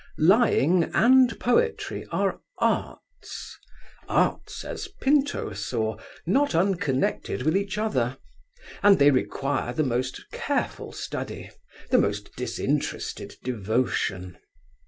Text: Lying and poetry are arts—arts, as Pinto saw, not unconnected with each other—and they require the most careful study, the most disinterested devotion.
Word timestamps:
Lying 0.17 0.85
and 0.95 1.39
poetry 1.39 2.07
are 2.11 2.39
arts—arts, 2.57 4.65
as 4.65 4.87
Pinto 4.99 5.53
saw, 5.53 5.95
not 6.25 6.55
unconnected 6.55 7.43
with 7.43 7.55
each 7.55 7.77
other—and 7.77 8.97
they 8.97 9.11
require 9.11 9.73
the 9.73 9.83
most 9.83 10.25
careful 10.31 10.91
study, 10.91 11.51
the 11.91 11.99
most 11.99 12.35
disinterested 12.35 13.35
devotion. 13.43 14.39